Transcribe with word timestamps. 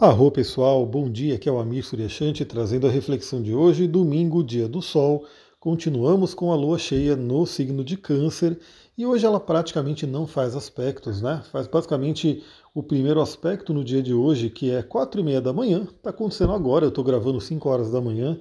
Arro 0.00 0.30
pessoal, 0.30 0.86
bom 0.86 1.10
dia, 1.10 1.34
aqui 1.34 1.46
é 1.46 1.52
o 1.52 1.58
Amir 1.58 1.84
Suryashanti 1.84 2.42
trazendo 2.46 2.86
a 2.86 2.90
reflexão 2.90 3.42
de 3.42 3.54
hoje, 3.54 3.86
domingo, 3.86 4.42
dia 4.42 4.66
do 4.66 4.80
sol. 4.80 5.26
Continuamos 5.58 6.32
com 6.32 6.50
a 6.50 6.56
lua 6.56 6.78
cheia 6.78 7.14
no 7.14 7.44
signo 7.44 7.84
de 7.84 7.98
Câncer 7.98 8.58
e 8.96 9.04
hoje 9.04 9.26
ela 9.26 9.38
praticamente 9.38 10.06
não 10.06 10.26
faz 10.26 10.56
aspectos, 10.56 11.20
né? 11.20 11.42
Faz 11.52 11.66
basicamente 11.66 12.42
o 12.74 12.82
primeiro 12.82 13.20
aspecto 13.20 13.74
no 13.74 13.84
dia 13.84 14.02
de 14.02 14.14
hoje, 14.14 14.48
que 14.48 14.70
é 14.70 14.82
quatro 14.82 15.20
e 15.20 15.22
meia 15.22 15.38
da 15.38 15.52
manhã, 15.52 15.82
está 15.82 16.08
acontecendo 16.08 16.54
agora, 16.54 16.86
eu 16.86 16.88
estou 16.88 17.04
gravando 17.04 17.38
5 17.38 17.68
horas 17.68 17.90
da 17.90 18.00
manhã. 18.00 18.40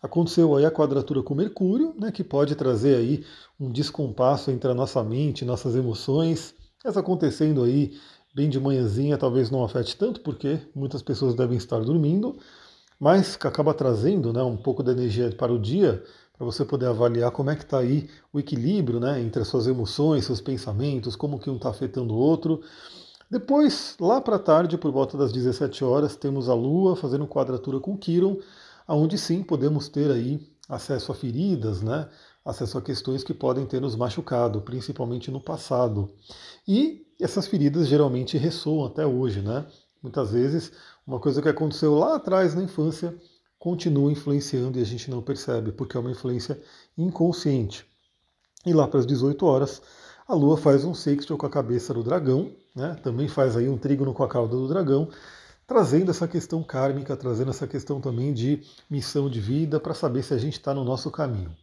Aconteceu 0.00 0.54
aí 0.54 0.64
a 0.64 0.70
quadratura 0.70 1.24
com 1.24 1.34
Mercúrio, 1.34 1.92
né, 1.98 2.12
que 2.12 2.22
pode 2.22 2.54
trazer 2.54 2.94
aí 2.94 3.24
um 3.58 3.68
descompasso 3.68 4.48
entre 4.52 4.70
a 4.70 4.74
nossa 4.74 5.02
mente, 5.02 5.44
nossas 5.44 5.74
emoções. 5.74 6.54
Essa 6.84 7.00
acontecendo 7.00 7.64
aí 7.64 7.94
bem 8.34 8.48
de 8.50 8.58
manhãzinha 8.58 9.16
talvez 9.16 9.50
não 9.50 9.64
afete 9.64 9.96
tanto, 9.96 10.20
porque 10.20 10.58
muitas 10.74 11.02
pessoas 11.02 11.34
devem 11.34 11.56
estar 11.56 11.78
dormindo, 11.80 12.36
mas 12.98 13.36
que 13.36 13.46
acaba 13.46 13.72
trazendo 13.72 14.32
né, 14.32 14.42
um 14.42 14.56
pouco 14.56 14.82
da 14.82 14.92
energia 14.92 15.30
para 15.30 15.52
o 15.52 15.58
dia, 15.58 16.02
para 16.36 16.44
você 16.44 16.64
poder 16.64 16.86
avaliar 16.86 17.30
como 17.30 17.50
é 17.50 17.56
que 17.56 17.62
está 17.62 17.78
aí 17.78 18.10
o 18.32 18.40
equilíbrio 18.40 18.98
né, 18.98 19.20
entre 19.20 19.40
as 19.40 19.48
suas 19.48 19.68
emoções, 19.68 20.24
seus 20.24 20.40
pensamentos, 20.40 21.14
como 21.14 21.38
que 21.38 21.48
um 21.48 21.56
está 21.56 21.70
afetando 21.70 22.12
o 22.12 22.18
outro. 22.18 22.60
Depois, 23.30 23.96
lá 24.00 24.20
para 24.20 24.38
tarde, 24.38 24.76
por 24.76 24.90
volta 24.90 25.16
das 25.16 25.32
17 25.32 25.84
horas, 25.84 26.16
temos 26.16 26.48
a 26.48 26.54
Lua 26.54 26.96
fazendo 26.96 27.26
quadratura 27.26 27.78
com 27.78 27.96
Quiron, 27.96 28.38
aonde 28.86 29.16
sim 29.16 29.42
podemos 29.42 29.88
ter 29.88 30.10
aí 30.10 30.40
acesso 30.68 31.12
a 31.12 31.14
feridas, 31.14 31.82
né? 31.82 32.08
Acesso 32.44 32.76
a 32.76 32.82
questões 32.82 33.24
que 33.24 33.32
podem 33.32 33.64
ter 33.64 33.80
nos 33.80 33.96
machucado, 33.96 34.60
principalmente 34.60 35.30
no 35.30 35.40
passado. 35.40 36.10
E 36.68 37.06
essas 37.20 37.46
feridas 37.46 37.88
geralmente 37.88 38.36
ressoam 38.36 38.84
até 38.84 39.06
hoje, 39.06 39.40
né? 39.40 39.66
Muitas 40.02 40.32
vezes, 40.32 40.72
uma 41.06 41.18
coisa 41.18 41.40
que 41.40 41.48
aconteceu 41.48 41.94
lá 41.94 42.16
atrás 42.16 42.54
na 42.54 42.62
infância 42.62 43.14
continua 43.58 44.12
influenciando 44.12 44.78
e 44.78 44.82
a 44.82 44.84
gente 44.84 45.10
não 45.10 45.22
percebe, 45.22 45.72
porque 45.72 45.96
é 45.96 46.00
uma 46.00 46.10
influência 46.10 46.60
inconsciente. 46.98 47.86
E 48.66 48.74
lá 48.74 48.86
para 48.86 49.00
as 49.00 49.06
18 49.06 49.46
horas, 49.46 49.80
a 50.28 50.34
Lua 50.34 50.58
faz 50.58 50.84
um 50.84 50.92
sextil 50.92 51.38
com 51.38 51.46
a 51.46 51.50
cabeça 51.50 51.94
do 51.94 52.02
dragão, 52.02 52.52
né? 52.76 52.98
também 53.02 53.28
faz 53.28 53.56
aí 53.56 53.68
um 53.68 53.78
trígono 53.78 54.12
com 54.12 54.22
a 54.22 54.28
cauda 54.28 54.54
do 54.56 54.68
dragão, 54.68 55.08
trazendo 55.66 56.10
essa 56.10 56.28
questão 56.28 56.62
kármica, 56.62 57.16
trazendo 57.16 57.50
essa 57.50 57.66
questão 57.66 58.00
também 58.00 58.34
de 58.34 58.62
missão 58.90 59.30
de 59.30 59.40
vida, 59.40 59.80
para 59.80 59.94
saber 59.94 60.22
se 60.22 60.34
a 60.34 60.38
gente 60.38 60.54
está 60.54 60.74
no 60.74 60.84
nosso 60.84 61.10
caminho. 61.10 61.54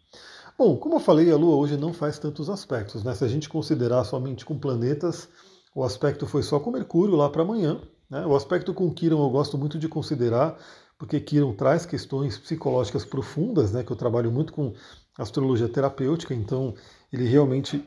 Bom, 0.57 0.77
como 0.77 0.95
eu 0.95 0.99
falei, 0.99 1.31
a 1.31 1.35
Lua 1.35 1.55
hoje 1.55 1.77
não 1.77 1.93
faz 1.93 2.19
tantos 2.19 2.49
aspectos. 2.49 3.03
Né? 3.03 3.13
Se 3.15 3.23
a 3.23 3.27
gente 3.27 3.49
considerar 3.49 4.03
somente 4.03 4.45
com 4.45 4.57
planetas, 4.57 5.27
o 5.73 5.83
aspecto 5.83 6.27
foi 6.27 6.43
só 6.43 6.59
com 6.59 6.71
Mercúrio 6.71 7.15
lá 7.15 7.29
para 7.29 7.41
amanhã. 7.41 7.81
Né? 8.09 8.25
O 8.25 8.35
aspecto 8.35 8.73
com 8.73 8.93
Quiron 8.93 9.23
eu 9.23 9.29
gosto 9.29 9.57
muito 9.57 9.79
de 9.79 9.87
considerar, 9.87 10.57
porque 10.97 11.19
Quiron 11.19 11.53
traz 11.53 11.85
questões 11.85 12.37
psicológicas 12.37 13.05
profundas, 13.05 13.71
né? 13.71 13.83
que 13.83 13.91
eu 13.91 13.95
trabalho 13.95 14.31
muito 14.31 14.53
com 14.53 14.73
astrologia 15.17 15.69
terapêutica, 15.69 16.33
então 16.33 16.73
ele 17.11 17.25
realmente 17.25 17.83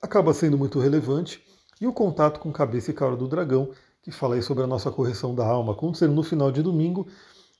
acaba 0.00 0.32
sendo 0.32 0.56
muito 0.56 0.78
relevante. 0.78 1.42
E 1.80 1.86
o 1.86 1.92
contato 1.92 2.40
com 2.40 2.52
cabeça 2.52 2.90
e 2.90 2.94
cara 2.94 3.16
do 3.16 3.28
dragão, 3.28 3.70
que 4.02 4.10
fala 4.10 4.36
aí 4.36 4.42
sobre 4.42 4.64
a 4.64 4.66
nossa 4.66 4.90
correção 4.90 5.34
da 5.34 5.46
alma, 5.46 5.72
acontecendo 5.72 6.14
no 6.14 6.22
final 6.22 6.50
de 6.50 6.62
domingo, 6.62 7.06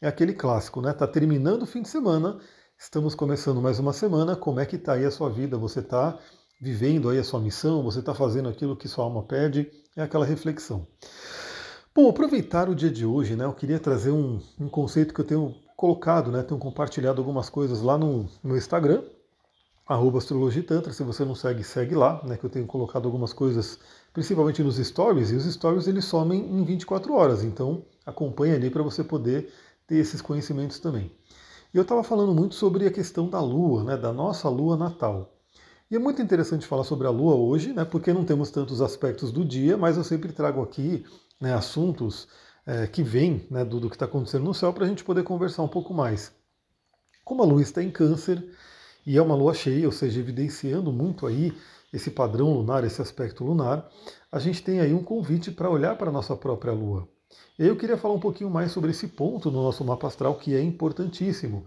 é 0.01 0.07
aquele 0.07 0.33
clássico, 0.33 0.81
né? 0.81 0.93
Tá 0.93 1.07
terminando 1.07 1.63
o 1.63 1.67
fim 1.67 1.83
de 1.83 1.89
semana 1.89 2.39
Estamos 2.79 3.15
começando 3.15 3.61
mais 3.61 3.79
uma 3.79 3.95
semana. 3.95 4.37
Como 4.37 4.61
é 4.61 4.67
que 4.67 4.77
está 4.77 4.93
aí 4.93 5.05
a 5.07 5.11
sua 5.11 5.31
vida? 5.31 5.57
Você 5.57 5.81
está 5.81 6.19
vivendo 6.61 7.09
aí 7.09 7.19
a 7.19 7.25
sua 7.25 7.41
missão? 7.41 7.83
Você 7.83 8.01
está 8.01 8.15
fazendo 8.15 8.51
aquilo 8.51 8.77
que 8.77 8.87
sua 8.87 9.05
alma 9.05 9.23
pede? 9.23 9.71
É 9.97 10.03
aquela 10.03 10.27
reflexão. 10.27 10.87
Bom, 11.95 12.11
aproveitar 12.11 12.69
o 12.69 12.75
dia 12.75 12.91
de 12.91 13.07
hoje, 13.07 13.35
né? 13.35 13.47
Eu 13.47 13.55
queria 13.55 13.81
trazer 13.81 14.11
um, 14.11 14.43
um 14.61 14.69
conceito 14.69 15.15
que 15.15 15.21
eu 15.21 15.25
tenho 15.25 15.55
colocado, 15.75 16.31
né? 16.31 16.43
Tenho 16.43 16.61
compartilhado 16.61 17.19
algumas 17.19 17.49
coisas 17.49 17.81
lá 17.81 17.97
no, 17.97 18.29
no 18.45 18.55
Instagram, 18.55 19.03
arroba 19.87 20.19
astrologitantra. 20.19 20.93
Se 20.93 21.03
você 21.03 21.25
não 21.25 21.35
segue, 21.35 21.65
segue 21.65 21.95
lá, 21.95 22.21
né? 22.25 22.37
Que 22.37 22.45
eu 22.45 22.51
tenho 22.51 22.67
colocado 22.67 23.07
algumas 23.07 23.33
coisas, 23.33 23.79
principalmente 24.13 24.63
nos 24.63 24.77
stories, 24.77 25.31
e 25.31 25.35
os 25.35 25.51
stories 25.51 25.89
eles 25.89 26.05
somem 26.05 26.45
em 26.45 26.63
24 26.63 27.15
horas. 27.15 27.43
Então 27.43 27.87
acompanhe 28.05 28.55
ali 28.55 28.69
para 28.69 28.83
você 28.83 29.03
poder 29.03 29.51
ter 29.87 29.97
esses 29.97 30.21
conhecimentos 30.21 30.79
também. 30.79 31.11
E 31.77 31.79
eu 31.79 31.83
estava 31.83 32.03
falando 32.03 32.35
muito 32.35 32.55
sobre 32.55 32.87
a 32.87 32.91
questão 32.91 33.29
da 33.29 33.39
Lua, 33.39 33.85
né, 33.85 33.99
da 33.99 34.11
nossa 34.11 34.49
Lua 34.49 34.79
natal. 34.79 35.37
E 35.91 35.95
é 35.95 35.99
muito 35.99 36.23
interessante 36.23 36.67
falar 36.67 36.85
sobre 36.85 37.07
a 37.07 37.11
Lua 37.11 37.35
hoje, 37.35 37.75
né, 37.75 37.85
porque 37.85 38.15
não 38.15 38.25
temos 38.25 38.51
tantos 38.51 38.81
aspectos 38.81 39.31
do 39.31 39.45
dia, 39.45 39.77
mas 39.77 39.99
eu 39.99 40.03
sempre 40.03 40.33
trago 40.33 40.63
aqui 40.63 41.05
né, 41.39 41.53
assuntos 41.53 42.29
é, 42.65 42.87
que 42.87 43.03
vêm 43.03 43.47
né, 43.51 43.63
do, 43.63 43.79
do 43.79 43.91
que 43.91 43.95
está 43.95 44.07
acontecendo 44.07 44.45
no 44.45 44.55
céu 44.55 44.73
para 44.73 44.87
a 44.87 44.89
gente 44.89 45.05
poder 45.05 45.23
conversar 45.23 45.65
um 45.65 45.69
pouco 45.69 45.93
mais. 45.93 46.33
Como 47.23 47.43
a 47.43 47.47
Lua 47.47 47.61
está 47.61 47.83
em 47.83 47.91
câncer 47.91 48.43
e 49.07 49.19
é 49.19 49.21
uma 49.21 49.35
lua 49.35 49.53
cheia, 49.53 49.85
ou 49.85 49.93
seja, 49.93 50.19
evidenciando 50.19 50.91
muito 50.91 51.27
aí 51.27 51.53
esse 51.93 52.11
padrão 52.11 52.55
lunar, 52.55 52.85
esse 52.85 53.03
aspecto 53.03 53.45
lunar, 53.45 53.87
a 54.33 54.39
gente 54.39 54.63
tem 54.63 54.81
aí 54.81 54.95
um 54.95 55.05
convite 55.05 55.51
para 55.51 55.69
olhar 55.69 55.99
para 55.99 56.09
a 56.09 56.13
nossa 56.13 56.35
própria 56.35 56.73
Lua. 56.73 57.07
Eu 57.59 57.77
queria 57.77 57.97
falar 57.97 58.15
um 58.15 58.21
pouquinho 58.21 58.51
mais 58.51 58.73
sobre 58.73 58.91
esse 58.91 59.09
ponto 59.09 59.51
no 59.51 59.63
nosso 59.63 59.85
mapa 59.85 60.07
astral 60.07 60.35
que 60.35 60.55
é 60.55 60.63
importantíssimo. 60.63 61.65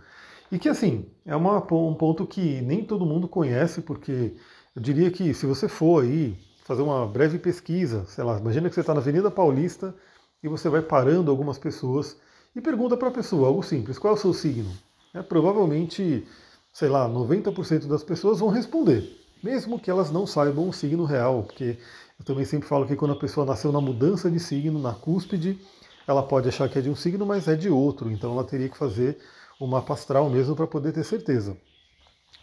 E 0.52 0.58
que 0.58 0.70
assim, 0.70 1.06
é 1.26 1.36
uma, 1.36 1.58
um 1.74 1.94
ponto 1.94 2.26
que 2.26 2.62
nem 2.62 2.84
todo 2.84 3.06
mundo 3.06 3.28
conhece, 3.28 3.82
porque 3.82 4.34
eu 4.76 4.82
diria 4.82 5.10
que 5.12 5.34
se 5.34 5.46
você 5.46 5.68
for 5.68 6.04
aí 6.04 6.36
fazer 6.64 6.82
uma 6.82 7.08
breve 7.08 7.40
pesquisa, 7.40 8.06
sei 8.06 8.24
lá, 8.24 8.38
imagina 8.38 8.70
que 8.70 8.76
você 8.76 8.82
está 8.82 8.94
na 8.94 9.00
Avenida 9.00 9.32
Paulista 9.32 9.96
e 10.44 10.48
você 10.48 10.70
vai 10.70 10.82
parando 10.82 11.32
algumas 11.32 11.58
pessoas 11.58 12.18
e 12.56 12.62
pergunta 12.62 12.96
para 12.96 13.10
a 13.10 13.12
pessoa 13.12 13.48
algo 13.48 13.64
simples, 13.64 13.98
qual 13.98 14.14
é 14.14 14.18
o 14.18 14.20
seu 14.20 14.34
signo? 14.34 14.72
É, 15.14 15.22
provavelmente, 15.22 16.28
sei 16.72 16.90
lá, 16.90 17.10
90% 17.10 17.88
das 17.88 18.04
pessoas 18.04 18.40
vão 18.40 18.50
responder, 18.50 19.04
mesmo 19.44 19.80
que 19.80 19.90
elas 19.90 20.12
não 20.12 20.28
saibam 20.28 20.70
o 20.70 20.74
signo 20.74 21.06
real, 21.06 21.44
porque 21.44 21.78
eu 22.20 22.26
também 22.26 22.44
sempre 22.44 22.68
falo 22.68 22.86
que 22.86 22.98
quando 22.98 23.14
a 23.14 23.20
pessoa 23.20 23.46
nasceu 23.46 23.72
na 23.72 23.80
mudança 23.80 24.30
de 24.30 24.40
signo, 24.40 24.78
na 24.78 24.94
cúspide, 24.94 25.58
ela 26.06 26.22
pode 26.22 26.50
achar 26.50 26.68
que 26.68 26.78
é 26.78 26.82
de 26.82 26.90
um 26.90 26.96
signo, 26.96 27.26
mas 27.26 27.48
é 27.48 27.56
de 27.56 27.70
outro. 27.70 28.12
Então 28.12 28.34
ela 28.34 28.44
teria 28.44 28.68
que 28.68 28.78
fazer 28.78 29.18
o 29.60 29.66
mapa 29.66 29.94
astral 29.94 30.30
mesmo 30.30 30.56
para 30.56 30.68
poder 30.68 30.92
ter 30.92 31.06
certeza. 31.06 31.58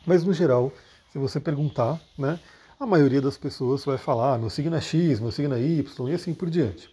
Mas 0.06 0.24
no 0.24 0.32
geral, 0.32 0.72
se 1.12 1.18
você 1.18 1.38
perguntar, 1.38 2.00
né, 2.18 2.40
a 2.80 2.86
maioria 2.86 3.20
das 3.20 3.36
pessoas 3.36 3.84
vai 3.84 3.98
falar: 3.98 4.34
ah, 4.34 4.38
meu 4.38 4.48
signo 4.48 4.74
é 4.74 4.80
X, 4.80 5.20
meu 5.20 5.30
signo 5.30 5.54
é 5.54 5.60
Y 5.60 6.08
e 6.08 6.14
assim 6.14 6.32
por 6.32 6.48
diante. 6.48 6.88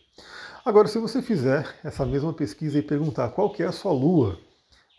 Agora, 0.65 0.87
se 0.87 0.99
você 0.99 1.21
fizer 1.21 1.65
essa 1.83 2.05
mesma 2.05 2.33
pesquisa 2.33 2.79
e 2.79 2.81
perguntar 2.81 3.29
qual 3.29 3.49
que 3.51 3.63
é 3.63 3.65
a 3.65 3.71
sua 3.71 3.93
lua, 3.93 4.39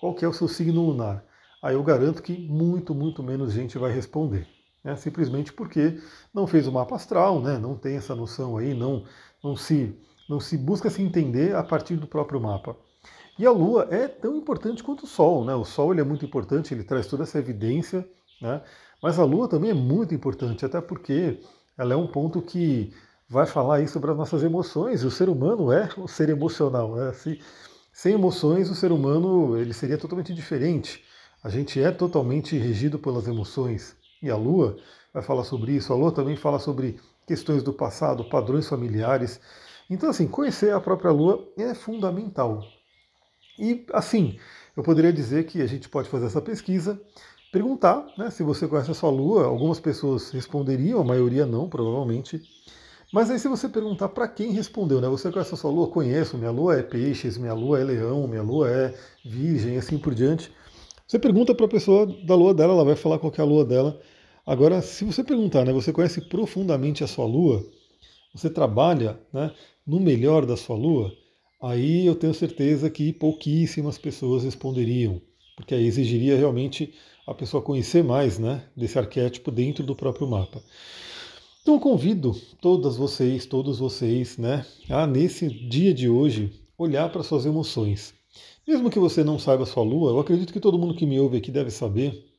qual 0.00 0.15
que 0.15 0.25
é 0.25 0.28
o 0.28 0.33
seu 0.33 0.49
signo 0.49 0.87
lunar, 0.87 1.25
aí 1.62 1.75
eu 1.75 1.83
garanto 1.83 2.23
que 2.23 2.33
muito, 2.33 2.94
muito 2.94 3.23
menos 3.23 3.53
gente 3.53 3.78
vai 3.78 3.93
responder 3.93 4.54
né, 4.84 4.95
simplesmente 4.97 5.53
porque 5.53 5.99
não 6.33 6.47
fez 6.47 6.67
o 6.69 6.72
mapa 6.72 6.95
astral, 6.95 7.41
né, 7.41 7.59
não 7.59 7.75
tem 7.75 7.97
essa 7.97 8.15
noção 8.15 8.59
aí, 8.59 8.75
não, 8.75 9.05
não, 9.43 9.56
se, 9.56 9.99
não 10.28 10.39
se 10.39 10.59
busca 10.59 10.91
se 10.91 11.00
entender 11.00 11.56
a 11.56 11.62
partir 11.62 11.97
do 11.97 12.06
próprio 12.06 12.41
mapa. 12.41 12.77
E 13.39 13.47
a 13.47 13.50
Lua 13.50 13.89
é 13.91 14.06
tão 14.06 14.37
importante 14.37 14.83
quanto 14.83 15.05
o 15.05 15.09
Sol, 15.09 15.44
né? 15.44 15.55
O 15.56 15.65
Sol 15.65 15.91
ele 15.91 16.00
é 16.00 16.05
muito 16.05 16.25
importante, 16.25 16.73
ele 16.73 16.84
traz 16.84 17.09
toda 17.09 17.25
essa 17.25 17.37
evidência, 17.37 18.09
né? 18.41 18.62
Mas 19.03 19.19
a 19.19 19.25
Lua 19.25 19.49
também 19.49 19.71
é 19.71 19.75
muito 19.75 20.15
importante, 20.15 20.65
até 20.65 20.81
porque 20.81 21.41
ela 21.77 21.94
é 21.94 21.97
um 21.97 22.06
ponto 22.06 22.41
que 22.41 22.93
vai 23.28 23.44
falar 23.44 23.77
aí 23.77 23.89
sobre 23.89 24.12
as 24.12 24.17
nossas 24.17 24.44
emoções. 24.44 25.03
E 25.03 25.06
o 25.06 25.11
ser 25.11 25.28
humano 25.28 25.73
é 25.73 25.89
um 25.99 26.06
ser 26.06 26.28
emocional, 26.28 26.94
né? 26.94 27.12
Se, 27.12 27.41
sem 27.93 28.15
emoções, 28.15 28.71
o 28.71 28.75
ser 28.75 28.93
humano 28.93 29.56
ele 29.59 29.73
seria 29.73 29.99
totalmente 29.99 30.33
diferente. 30.33 31.03
A 31.43 31.49
gente 31.49 31.83
é 31.83 31.91
totalmente 31.91 32.56
regido 32.56 33.00
pelas 33.00 33.27
emoções 33.27 33.97
e 34.25 34.31
a 34.31 34.37
Lua 34.37 34.77
vai 35.12 35.23
falar 35.23 35.45
sobre 35.45 35.73
isso. 35.73 35.93
A 35.93 35.97
Lua 35.97 36.11
também 36.11 36.35
fala 36.35 36.59
sobre 36.59 36.99
questões 37.27 37.62
do 37.62 37.73
passado, 37.73 38.29
padrões 38.29 38.69
familiares. 38.69 39.41
Então, 39.89 40.09
assim, 40.09 40.27
conhecer 40.27 40.73
a 40.73 40.81
própria 40.81 41.12
Lua 41.12 41.47
é 41.57 41.75
fundamental. 41.75 42.62
E, 43.59 43.87
assim, 43.93 44.38
eu 44.76 44.82
poderia 44.82 45.12
dizer 45.12 45.44
que 45.44 45.61
a 45.61 45.67
gente 45.67 45.88
pode 45.88 46.09
fazer 46.09 46.26
essa 46.26 46.41
pesquisa, 46.41 47.00
perguntar 47.53 48.05
né, 48.19 48.31
se 48.31 48.43
você 48.43 48.67
conhece 48.67 48.91
a 48.91 48.94
sua 48.94 49.11
Lua. 49.11 49.44
Algumas 49.44 49.79
pessoas 49.79 50.31
responderiam, 50.31 51.00
a 51.00 51.05
maioria 51.05 51.47
não, 51.47 51.69
provavelmente. 51.69 52.43
Mas 53.12 53.31
aí, 53.31 53.38
se 53.38 53.47
você 53.47 53.69
perguntar 53.69 54.09
para 54.09 54.26
quem 54.26 54.50
respondeu, 54.50 55.00
né? 55.00 55.09
Você 55.09 55.31
conhece 55.31 55.55
a 55.55 55.56
sua 55.56 55.71
Lua? 55.71 55.88
Conheço, 55.88 56.37
minha 56.37 56.50
Lua 56.50 56.79
é 56.79 56.82
Peixes, 56.82 57.38
minha 57.38 57.55
Lua 57.55 57.81
é 57.81 57.85
Leão, 57.85 58.26
minha 58.26 58.43
Lua 58.43 58.69
é 58.69 58.94
Virgem, 59.25 59.76
assim 59.76 59.99
por 59.99 60.15
diante. 60.15 60.50
Você 61.06 61.19
pergunta 61.19 61.55
para 61.55 61.67
a 61.67 61.69
pessoa 61.69 62.06
da 62.26 62.35
Lua 62.35 62.53
dela, 62.53 62.73
ela 62.73 62.85
vai 62.85 62.97
falar 62.97 63.21
qual 63.21 63.32
é 63.37 63.41
a 63.41 63.44
Lua 63.44 63.65
dela. 63.65 64.00
Agora, 64.46 64.82
se 64.82 65.05
você 65.05 65.25
perguntar, 65.25 65.64
né, 65.64 65.73
você 65.73 65.93
conhece 65.93 66.20
profundamente 66.20 67.02
a 67.02 67.06
sua 67.06 67.25
lua, 67.25 67.64
você 68.35 68.50
trabalha 68.50 69.19
né, 69.32 69.50
no 69.87 69.99
melhor 69.99 70.44
da 70.44 70.56
sua 70.56 70.76
lua, 70.76 71.12
aí 71.62 72.05
eu 72.05 72.14
tenho 72.14 72.35
certeza 72.35 72.91
que 72.91 73.12
pouquíssimas 73.12 73.96
pessoas 73.96 74.44
responderiam, 74.44 75.20
porque 75.56 75.75
aí 75.75 75.87
exigiria 75.87 76.37
realmente 76.37 76.93
a 77.26 77.32
pessoa 77.32 77.62
conhecer 77.62 78.05
mais 78.05 78.38
né, 78.38 78.62
desse 78.76 78.99
arquétipo 78.99 79.50
dentro 79.50 79.82
do 79.82 79.96
próprio 79.96 80.29
mapa. 80.29 80.62
Então 81.62 81.75
eu 81.75 81.81
convido 81.81 82.38
todas 82.61 82.97
vocês, 82.99 83.47
todos 83.47 83.79
vocês, 83.79 84.37
né, 84.37 84.67
a 84.90 85.06
nesse 85.06 85.49
dia 85.49 85.94
de 85.94 86.06
hoje 86.06 86.52
olhar 86.76 87.11
para 87.11 87.23
suas 87.23 87.47
emoções. 87.47 88.12
Mesmo 88.69 88.90
que 88.90 88.99
você 88.99 89.25
não 89.25 89.38
saiba 89.38 89.62
a 89.62 89.67
sua 89.67 89.82
lua, 89.82 90.11
eu 90.11 90.20
acredito 90.20 90.52
que 90.52 90.61
todo 90.61 90.79
mundo 90.79 90.94
que 90.94 91.06
me 91.06 91.19
ouve 91.19 91.38
aqui 91.38 91.50
deve 91.50 91.70
saber, 91.70 92.34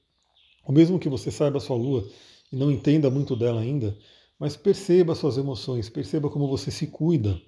ou 0.65 0.73
mesmo 0.73 0.99
que 0.99 1.07
você 1.07 1.31
saiba 1.31 1.57
a 1.57 1.61
sua 1.61 1.77
lua 1.77 2.07
e 2.51 2.55
não 2.55 2.71
entenda 2.71 3.09
muito 3.09 3.35
dela 3.35 3.61
ainda, 3.61 3.95
mas 4.39 4.57
perceba 4.57 5.15
suas 5.15 5.37
emoções, 5.37 5.89
perceba 5.89 6.29
como 6.29 6.47
você 6.47 6.71
se 6.71 6.87
cuida. 6.87 7.39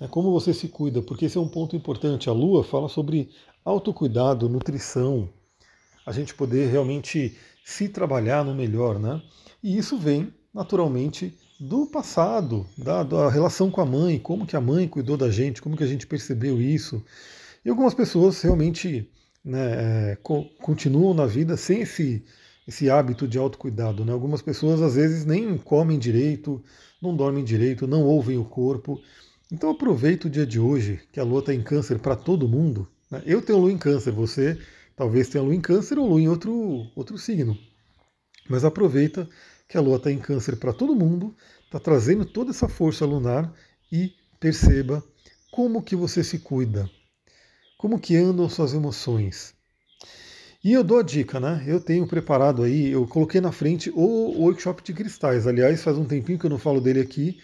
É 0.00 0.06
como 0.06 0.30
você 0.30 0.54
se 0.54 0.68
cuida, 0.68 1.02
porque 1.02 1.24
esse 1.24 1.36
é 1.36 1.40
um 1.40 1.48
ponto 1.48 1.74
importante. 1.74 2.28
A 2.28 2.32
lua 2.32 2.62
fala 2.62 2.88
sobre 2.88 3.30
autocuidado, 3.64 4.48
nutrição, 4.48 5.28
a 6.06 6.12
gente 6.12 6.34
poder 6.34 6.70
realmente 6.70 7.36
se 7.64 7.88
trabalhar 7.88 8.44
no 8.44 8.54
melhor, 8.54 8.98
né? 8.98 9.20
E 9.62 9.76
isso 9.76 9.98
vem 9.98 10.32
naturalmente 10.54 11.36
do 11.60 11.86
passado, 11.86 12.64
da, 12.78 13.02
da, 13.02 13.28
relação 13.28 13.70
com 13.70 13.80
a 13.80 13.84
mãe, 13.84 14.18
como 14.18 14.46
que 14.46 14.56
a 14.56 14.60
mãe 14.60 14.86
cuidou 14.86 15.16
da 15.16 15.30
gente, 15.30 15.60
como 15.60 15.76
que 15.76 15.82
a 15.82 15.86
gente 15.86 16.06
percebeu 16.06 16.62
isso. 16.62 17.04
E 17.64 17.68
algumas 17.68 17.92
pessoas 17.92 18.40
realmente 18.40 19.10
né, 19.48 20.12
é, 20.12 20.18
co 20.22 20.44
continuam 20.60 21.14
na 21.14 21.26
vida 21.26 21.56
sem 21.56 21.80
esse, 21.80 22.22
esse 22.66 22.90
hábito 22.90 23.26
de 23.26 23.38
autocuidado. 23.38 24.04
Né? 24.04 24.12
Algumas 24.12 24.42
pessoas 24.42 24.82
às 24.82 24.94
vezes 24.94 25.24
nem 25.24 25.56
comem 25.56 25.98
direito, 25.98 26.62
não 27.00 27.16
dormem 27.16 27.42
direito, 27.42 27.86
não 27.86 28.02
ouvem 28.02 28.36
o 28.36 28.44
corpo. 28.44 29.00
Então 29.50 29.70
aproveita 29.70 30.28
o 30.28 30.30
dia 30.30 30.46
de 30.46 30.60
hoje, 30.60 31.00
que 31.10 31.18
a 31.18 31.24
lua 31.24 31.40
está 31.40 31.54
em 31.54 31.62
câncer 31.62 31.98
para 31.98 32.14
todo 32.14 32.48
mundo. 32.48 32.86
Né? 33.10 33.22
Eu 33.24 33.40
tenho 33.40 33.58
lua 33.58 33.72
em 33.72 33.78
câncer, 33.78 34.12
você 34.12 34.58
talvez 34.94 35.28
tenha 35.28 35.42
lua 35.42 35.54
em 35.54 35.60
câncer 35.60 35.98
ou 35.98 36.06
lua 36.06 36.20
em 36.20 36.28
outro, 36.28 36.86
outro 36.94 37.16
signo. 37.16 37.56
Mas 38.48 38.64
aproveita 38.64 39.28
que 39.68 39.76
a 39.76 39.80
Lua 39.80 39.96
está 39.96 40.10
em 40.10 40.18
câncer 40.18 40.56
para 40.56 40.72
todo 40.72 40.96
mundo, 40.96 41.36
está 41.64 41.78
trazendo 41.78 42.24
toda 42.24 42.50
essa 42.50 42.66
força 42.66 43.04
lunar 43.04 43.52
e 43.92 44.14
perceba 44.40 45.04
como 45.52 45.82
que 45.82 45.94
você 45.94 46.24
se 46.24 46.38
cuida, 46.38 46.90
como 47.78 47.98
que 47.98 48.16
andam 48.16 48.48
suas 48.48 48.74
emoções. 48.74 49.54
E 50.62 50.72
eu 50.72 50.82
dou 50.82 50.98
a 50.98 51.02
dica, 51.04 51.38
né? 51.38 51.62
Eu 51.64 51.80
tenho 51.80 52.04
preparado 52.06 52.64
aí, 52.64 52.90
eu 52.90 53.06
coloquei 53.06 53.40
na 53.40 53.52
frente 53.52 53.90
o 53.94 54.42
workshop 54.42 54.82
de 54.82 54.92
cristais. 54.92 55.46
Aliás, 55.46 55.82
faz 55.82 55.96
um 55.96 56.04
tempinho 56.04 56.38
que 56.38 56.44
eu 56.44 56.50
não 56.50 56.58
falo 56.58 56.80
dele 56.80 57.00
aqui. 57.00 57.38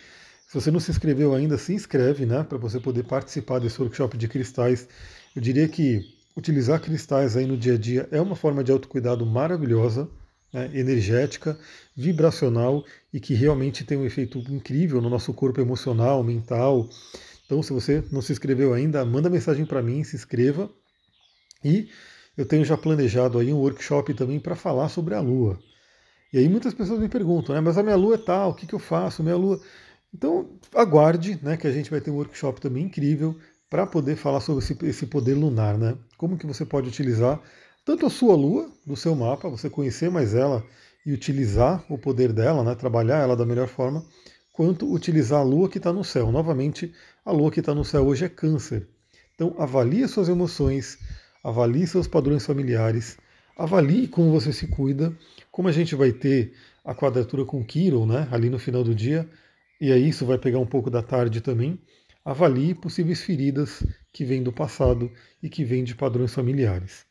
Se 0.48 0.54
você 0.54 0.70
não 0.72 0.81
se 0.81 0.90
inscreveu 0.90 1.32
ainda, 1.32 1.56
se 1.56 1.72
inscreve, 1.72 2.26
né? 2.26 2.42
Para 2.42 2.58
você 2.58 2.81
poder 2.81 3.04
participar 3.04 3.60
desse 3.60 3.81
workshop 3.81 4.19
de 4.19 4.26
cristais. 4.26 4.88
Eu 5.34 5.40
diria 5.40 5.69
que 5.69 6.02
utilizar 6.37 6.80
cristais 6.80 7.37
aí 7.37 7.46
no 7.46 7.56
dia 7.56 7.75
a 7.75 7.78
dia 7.78 8.08
é 8.10 8.20
uma 8.20 8.34
forma 8.34 8.64
de 8.64 8.72
autocuidado 8.72 9.25
maravilhosa 9.25 10.10
né, 10.52 10.70
energética, 10.75 11.56
vibracional 11.96 12.84
e 13.12 13.20
que 13.20 13.34
realmente 13.34 13.84
tem 13.84 13.96
um 13.98 14.04
efeito 14.04 14.38
incrível 14.52 15.00
no 15.00 15.08
nosso 15.08 15.32
corpo 15.32 15.60
emocional, 15.60 16.22
mental. 16.25 16.88
Então, 17.46 17.62
se 17.62 17.73
você 17.73 18.02
não 18.11 18.23
se 18.23 18.32
inscreveu 18.32 18.73
ainda, 18.73 19.05
manda 19.05 19.29
mensagem 19.29 19.64
para 19.67 19.82
mim, 19.82 20.02
se 20.02 20.17
inscreva. 20.17 20.70
E 21.62 21.88
eu 22.37 22.46
tenho 22.46 22.64
já 22.64 22.76
planejado 22.76 23.38
aí 23.38 23.52
um 23.52 23.58
workshop 23.58 24.12
também 24.14 24.41
para 24.41 24.56
falar 24.56 24.88
sobre 24.88 25.14
a 25.14 25.20
Lua. 25.20 25.58
E 26.32 26.38
aí 26.38 26.49
muitas 26.49 26.75
pessoas 26.75 26.99
me 26.99 27.08
perguntam, 27.08 27.55
né, 27.55 27.61
mas 27.61 27.79
a 27.79 27.82
minha 27.82 27.96
Lua 27.96 28.17
é 28.17 28.19
tal, 28.19 28.50
o 28.50 28.55
que, 28.55 28.67
que 28.67 28.75
eu 28.75 28.79
faço? 28.79 29.23
Minha 29.23 29.37
Lua. 29.37 29.61
Então, 30.12 30.58
aguarde, 30.75 31.38
né, 31.43 31.56
que 31.56 31.67
a 31.67 31.73
gente 31.73 31.91
vai 31.91 32.00
ter 32.00 32.11
um 32.11 32.17
workshop 32.17 32.61
também 32.61 32.85
incrível 32.85 33.37
para 33.70 33.87
poder 33.87 34.17
falar 34.17 34.40
sobre 34.40 34.62
esse, 34.62 34.76
esse 34.85 35.06
poder 35.06 35.35
lunar, 35.35 35.76
né? 35.76 35.97
Como 36.17 36.38
que 36.38 36.47
você 36.47 36.64
pode 36.64 36.88
utilizar 36.88 37.40
tanto 37.85 38.06
a 38.06 38.11
sua 38.11 38.35
lua 38.35 38.70
no 38.87 38.97
seu 38.97 39.14
mapa, 39.14 39.49
você 39.49 39.69
conhecer 39.69 40.11
mais 40.11 40.35
ela 40.35 40.64
e 41.05 41.12
utilizar 41.12 41.85
o 41.88 41.99
poder 41.99 42.32
dela, 42.32 42.62
né, 42.64 42.75
trabalhar 42.75 43.19
ela 43.19 43.37
da 43.37 43.44
melhor 43.44 43.69
forma, 43.69 44.05
quanto 44.52 44.93
utilizar 44.93 45.40
a 45.40 45.43
lua 45.44 45.69
que 45.69 45.79
está 45.79 45.93
no 45.93 46.05
céu. 46.05 46.31
Novamente, 46.31 46.94
a 47.25 47.32
lua 47.32 47.50
que 47.50 47.61
está 47.61 47.75
no 47.75 47.85
céu 47.85 48.06
hoje 48.06 48.25
é 48.25 48.29
câncer. 48.29 48.87
Então, 49.35 49.55
avalie 49.59 50.06
suas 50.06 50.29
emoções, 50.29 50.99
avalie 51.43 51.87
seus 51.87 52.06
padrões 52.06 52.44
familiares, 52.44 53.17
avalie 53.56 54.06
como 54.06 54.31
você 54.31 54.53
se 54.53 54.67
cuida, 54.69 55.17
como 55.50 55.69
a 55.69 55.73
gente 55.73 55.94
vai 55.94 56.12
ter 56.12 56.53
a 56.85 56.94
quadratura 56.94 57.44
com 57.44 57.65
Quirón, 57.65 58.06
né, 58.06 58.29
ali 58.31 58.50
no 58.50 58.59
final 58.59 58.85
do 58.85 58.94
dia, 58.94 59.29
e 59.81 59.91
aí 59.91 60.09
isso 60.09 60.26
vai 60.26 60.38
pegar 60.38 60.59
um 60.59 60.67
pouco 60.67 60.91
da 60.91 61.03
tarde 61.03 61.41
também. 61.41 61.81
Avalie 62.25 62.75
possíveis 62.75 63.23
feridas 63.23 63.85
que 64.12 64.25
vêm 64.25 64.43
do 64.43 64.53
passado 64.53 65.11
e 65.43 65.49
que 65.49 65.65
vêm 65.65 65.85
de 65.85 65.94
padrões 65.94 66.32
familiares. 66.32 67.05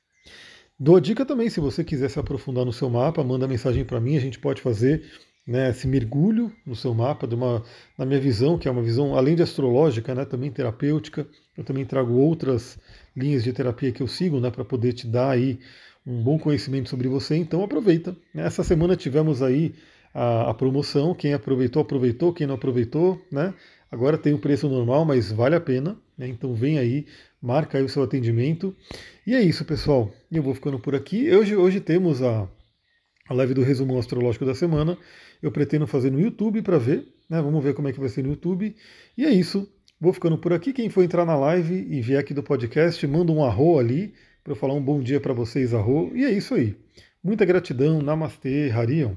Dou 0.79 0.95
a 0.95 0.99
dica 0.99 1.25
também, 1.25 1.49
se 1.49 1.59
você 1.59 1.83
quiser 1.83 2.09
se 2.09 2.19
aprofundar 2.19 2.65
no 2.65 2.73
seu 2.73 2.89
mapa, 2.89 3.23
manda 3.23 3.47
mensagem 3.47 3.85
para 3.85 3.99
mim, 3.99 4.17
a 4.17 4.19
gente 4.19 4.39
pode 4.39 4.61
fazer 4.61 5.03
né, 5.45 5.69
esse 5.69 5.87
mergulho 5.87 6.51
no 6.65 6.75
seu 6.75 6.93
mapa, 6.93 7.27
de 7.27 7.35
uma, 7.35 7.63
na 7.97 8.05
minha 8.05 8.19
visão, 8.19 8.57
que 8.57 8.67
é 8.67 8.71
uma 8.71 8.81
visão 8.81 9.15
além 9.15 9.35
de 9.35 9.43
astrológica, 9.43 10.15
né, 10.15 10.25
também 10.25 10.51
terapêutica. 10.51 11.27
Eu 11.57 11.63
também 11.63 11.85
trago 11.85 12.13
outras 12.13 12.77
linhas 13.15 13.43
de 13.43 13.51
terapia 13.51 13.91
que 13.91 14.01
eu 14.01 14.07
sigo 14.07 14.39
né, 14.39 14.49
para 14.49 14.63
poder 14.65 14.93
te 14.93 15.05
dar 15.05 15.29
aí 15.29 15.59
um 16.05 16.21
bom 16.21 16.37
conhecimento 16.37 16.89
sobre 16.89 17.07
você. 17.07 17.35
Então 17.35 17.63
aproveita. 17.63 18.15
Essa 18.33 18.63
semana 18.63 18.95
tivemos 18.95 19.41
aí 19.41 19.73
a, 20.13 20.49
a 20.49 20.53
promoção. 20.53 21.13
Quem 21.13 21.33
aproveitou, 21.33 21.81
aproveitou. 21.81 22.33
Quem 22.33 22.47
não 22.47 22.55
aproveitou, 22.55 23.21
né? 23.31 23.53
Agora 23.91 24.17
tem 24.17 24.33
o 24.33 24.39
preço 24.39 24.67
normal, 24.67 25.05
mas 25.05 25.31
vale 25.31 25.55
a 25.55 25.61
pena. 25.61 25.95
Né? 26.17 26.27
Então 26.27 26.53
vem 26.53 26.79
aí, 26.79 27.05
marca 27.41 27.77
aí 27.77 27.83
o 27.83 27.89
seu 27.89 28.03
atendimento. 28.03 28.75
E 29.25 29.33
é 29.33 29.41
isso, 29.41 29.63
pessoal. 29.65 30.11
Eu 30.31 30.41
vou 30.43 30.53
ficando 30.53 30.79
por 30.79 30.95
aqui. 30.95 31.29
Hoje, 31.31 31.55
hoje 31.55 31.79
temos 31.79 32.21
a, 32.21 32.47
a 33.27 33.33
live 33.33 33.53
do 33.53 33.63
resumo 33.63 33.97
astrológico 33.97 34.45
da 34.45 34.53
semana. 34.53 34.97
Eu 35.41 35.51
pretendo 35.51 35.87
fazer 35.87 36.11
no 36.11 36.19
YouTube 36.19 36.61
para 36.61 36.77
ver. 36.77 37.07
Né? 37.29 37.41
Vamos 37.41 37.63
ver 37.63 37.73
como 37.73 37.87
é 37.87 37.93
que 37.93 37.99
vai 37.99 38.09
ser 38.09 38.23
no 38.23 38.29
YouTube. 38.29 38.75
E 39.17 39.25
é 39.25 39.29
isso. 39.29 39.69
Vou 39.99 40.13
ficando 40.13 40.37
por 40.37 40.53
aqui. 40.53 40.73
Quem 40.73 40.89
for 40.89 41.03
entrar 41.03 41.25
na 41.25 41.35
live 41.35 41.73
e 41.73 42.01
vier 42.01 42.19
aqui 42.19 42.33
do 42.33 42.43
podcast, 42.43 43.05
manda 43.07 43.31
um 43.31 43.43
arro 43.43 43.79
ali 43.79 44.13
para 44.43 44.51
eu 44.51 44.57
falar 44.57 44.73
um 44.73 44.83
bom 44.83 44.99
dia 44.99 45.21
para 45.21 45.33
vocês, 45.33 45.73
arro. 45.73 46.11
E 46.13 46.25
é 46.25 46.31
isso 46.31 46.53
aí. 46.53 46.75
Muita 47.23 47.45
gratidão. 47.45 48.01
Namastê, 48.01 48.69
Harion. 48.69 49.15